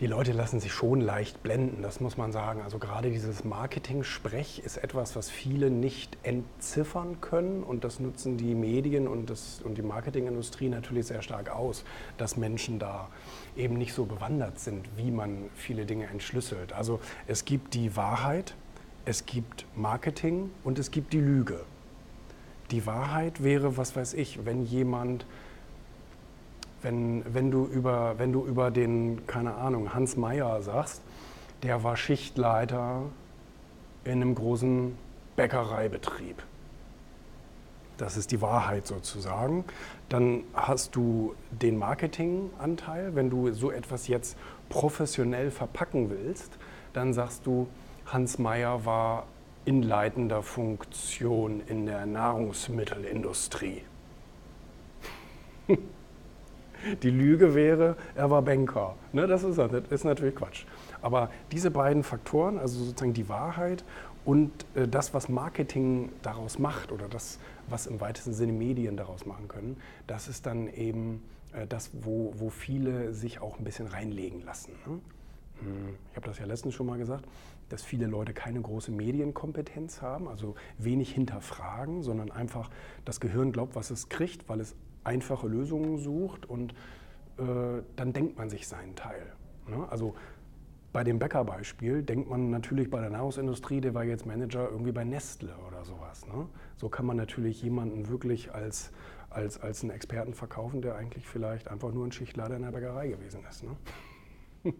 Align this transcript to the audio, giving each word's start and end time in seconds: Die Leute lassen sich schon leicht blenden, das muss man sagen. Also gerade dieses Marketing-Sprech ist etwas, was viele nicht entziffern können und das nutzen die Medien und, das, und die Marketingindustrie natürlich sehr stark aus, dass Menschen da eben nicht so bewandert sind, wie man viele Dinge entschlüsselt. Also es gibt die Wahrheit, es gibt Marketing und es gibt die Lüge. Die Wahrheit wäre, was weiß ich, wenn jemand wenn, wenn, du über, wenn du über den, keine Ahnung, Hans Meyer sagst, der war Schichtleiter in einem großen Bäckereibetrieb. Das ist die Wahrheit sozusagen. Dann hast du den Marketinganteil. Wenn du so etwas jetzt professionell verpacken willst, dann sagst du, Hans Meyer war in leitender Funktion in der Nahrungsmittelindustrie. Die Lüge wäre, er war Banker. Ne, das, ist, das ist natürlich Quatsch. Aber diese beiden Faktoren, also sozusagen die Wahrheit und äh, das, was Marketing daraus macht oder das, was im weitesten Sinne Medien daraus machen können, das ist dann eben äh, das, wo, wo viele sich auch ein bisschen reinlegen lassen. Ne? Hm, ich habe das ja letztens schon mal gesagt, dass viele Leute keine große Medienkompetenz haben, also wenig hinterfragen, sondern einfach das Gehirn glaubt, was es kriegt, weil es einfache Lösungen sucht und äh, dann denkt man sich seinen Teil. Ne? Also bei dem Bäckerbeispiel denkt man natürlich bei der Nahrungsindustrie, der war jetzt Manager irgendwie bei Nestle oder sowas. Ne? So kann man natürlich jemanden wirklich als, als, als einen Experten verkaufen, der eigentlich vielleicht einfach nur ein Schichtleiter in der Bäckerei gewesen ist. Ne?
Die 0.00 0.06
Leute 0.06 0.30
lassen 0.30 0.60
sich 0.60 0.72
schon 0.72 1.00
leicht 1.00 1.42
blenden, 1.42 1.82
das 1.82 1.98
muss 1.98 2.16
man 2.16 2.30
sagen. 2.30 2.62
Also 2.62 2.78
gerade 2.78 3.10
dieses 3.10 3.42
Marketing-Sprech 3.42 4.62
ist 4.64 4.76
etwas, 4.76 5.16
was 5.16 5.28
viele 5.28 5.70
nicht 5.70 6.16
entziffern 6.22 7.20
können 7.20 7.64
und 7.64 7.82
das 7.82 7.98
nutzen 7.98 8.36
die 8.36 8.54
Medien 8.54 9.08
und, 9.08 9.28
das, 9.28 9.60
und 9.60 9.76
die 9.76 9.82
Marketingindustrie 9.82 10.68
natürlich 10.68 11.06
sehr 11.06 11.20
stark 11.22 11.50
aus, 11.50 11.82
dass 12.16 12.36
Menschen 12.36 12.78
da 12.78 13.08
eben 13.56 13.74
nicht 13.74 13.92
so 13.92 14.04
bewandert 14.04 14.60
sind, 14.60 14.88
wie 14.96 15.10
man 15.10 15.50
viele 15.56 15.84
Dinge 15.84 16.06
entschlüsselt. 16.06 16.72
Also 16.74 17.00
es 17.26 17.44
gibt 17.44 17.74
die 17.74 17.96
Wahrheit, 17.96 18.54
es 19.04 19.26
gibt 19.26 19.66
Marketing 19.74 20.50
und 20.62 20.78
es 20.78 20.92
gibt 20.92 21.12
die 21.12 21.20
Lüge. 21.20 21.64
Die 22.70 22.86
Wahrheit 22.86 23.42
wäre, 23.42 23.76
was 23.76 23.96
weiß 23.96 24.14
ich, 24.14 24.44
wenn 24.44 24.64
jemand 24.64 25.26
wenn, 26.82 27.22
wenn, 27.32 27.50
du 27.50 27.66
über, 27.66 28.18
wenn 28.18 28.32
du 28.32 28.44
über 28.44 28.70
den, 28.70 29.26
keine 29.26 29.54
Ahnung, 29.54 29.94
Hans 29.94 30.16
Meyer 30.16 30.62
sagst, 30.62 31.02
der 31.62 31.82
war 31.82 31.96
Schichtleiter 31.96 33.02
in 34.04 34.22
einem 34.22 34.34
großen 34.34 34.96
Bäckereibetrieb. 35.36 36.42
Das 37.96 38.16
ist 38.16 38.30
die 38.30 38.40
Wahrheit 38.40 38.86
sozusagen. 38.86 39.64
Dann 40.08 40.44
hast 40.54 40.94
du 40.94 41.34
den 41.50 41.76
Marketinganteil. 41.76 43.16
Wenn 43.16 43.28
du 43.28 43.52
so 43.52 43.72
etwas 43.72 44.06
jetzt 44.06 44.38
professionell 44.68 45.50
verpacken 45.50 46.08
willst, 46.08 46.58
dann 46.92 47.12
sagst 47.12 47.44
du, 47.44 47.66
Hans 48.06 48.38
Meyer 48.38 48.84
war 48.84 49.26
in 49.64 49.82
leitender 49.82 50.42
Funktion 50.42 51.60
in 51.66 51.86
der 51.86 52.06
Nahrungsmittelindustrie. 52.06 53.82
Die 57.02 57.10
Lüge 57.10 57.54
wäre, 57.54 57.96
er 58.14 58.30
war 58.30 58.42
Banker. 58.42 58.94
Ne, 59.12 59.26
das, 59.26 59.42
ist, 59.42 59.58
das 59.58 59.70
ist 59.90 60.04
natürlich 60.04 60.34
Quatsch. 60.34 60.64
Aber 61.02 61.30
diese 61.52 61.70
beiden 61.70 62.02
Faktoren, 62.02 62.58
also 62.58 62.78
sozusagen 62.84 63.14
die 63.14 63.28
Wahrheit 63.28 63.84
und 64.24 64.50
äh, 64.74 64.86
das, 64.86 65.14
was 65.14 65.28
Marketing 65.28 66.10
daraus 66.22 66.58
macht 66.58 66.92
oder 66.92 67.08
das, 67.08 67.38
was 67.68 67.86
im 67.86 68.00
weitesten 68.00 68.32
Sinne 68.32 68.52
Medien 68.52 68.96
daraus 68.96 69.26
machen 69.26 69.48
können, 69.48 69.76
das 70.06 70.28
ist 70.28 70.46
dann 70.46 70.68
eben 70.68 71.22
äh, 71.52 71.66
das, 71.66 71.90
wo, 71.92 72.32
wo 72.36 72.50
viele 72.50 73.12
sich 73.14 73.40
auch 73.40 73.58
ein 73.58 73.64
bisschen 73.64 73.86
reinlegen 73.86 74.44
lassen. 74.44 74.72
Ne? 74.86 75.00
Hm, 75.60 75.96
ich 76.10 76.16
habe 76.16 76.26
das 76.26 76.38
ja 76.38 76.46
letztens 76.46 76.74
schon 76.74 76.86
mal 76.86 76.98
gesagt, 76.98 77.26
dass 77.68 77.82
viele 77.82 78.06
Leute 78.06 78.32
keine 78.32 78.60
große 78.60 78.90
Medienkompetenz 78.90 80.02
haben, 80.02 80.28
also 80.28 80.54
wenig 80.78 81.12
hinterfragen, 81.12 82.02
sondern 82.02 82.30
einfach 82.30 82.70
das 83.04 83.20
Gehirn 83.20 83.52
glaubt, 83.52 83.74
was 83.74 83.90
es 83.90 84.08
kriegt, 84.08 84.48
weil 84.48 84.60
es 84.60 84.74
einfache 85.04 85.48
Lösungen 85.48 85.98
sucht 85.98 86.46
und 86.46 86.72
äh, 87.38 87.82
dann 87.96 88.12
denkt 88.12 88.38
man 88.38 88.50
sich 88.50 88.68
seinen 88.68 88.94
Teil. 88.94 89.32
Ne? 89.68 89.86
Also 89.90 90.14
bei 90.92 91.04
dem 91.04 91.18
Bäckerbeispiel 91.18 92.02
denkt 92.02 92.30
man 92.30 92.50
natürlich 92.50 92.90
bei 92.90 93.00
der 93.00 93.10
Nahrungsindustrie, 93.10 93.80
der 93.80 93.94
war 93.94 94.04
jetzt 94.04 94.26
Manager 94.26 94.68
irgendwie 94.70 94.92
bei 94.92 95.04
Nestle 95.04 95.54
oder 95.66 95.84
sowas. 95.84 96.26
Ne? 96.26 96.46
So 96.76 96.88
kann 96.88 97.06
man 97.06 97.16
natürlich 97.16 97.62
jemanden 97.62 98.08
wirklich 98.08 98.52
als, 98.54 98.90
als, 99.28 99.60
als 99.60 99.82
einen 99.82 99.90
Experten 99.90 100.34
verkaufen, 100.34 100.80
der 100.80 100.96
eigentlich 100.96 101.28
vielleicht 101.28 101.68
einfach 101.68 101.92
nur 101.92 102.06
ein 102.06 102.12
Schichtleiter 102.12 102.56
in 102.56 102.62
der 102.62 102.72
Bäckerei 102.72 103.08
gewesen 103.08 103.42
ist. 103.48 103.64
Ne? 103.64 103.76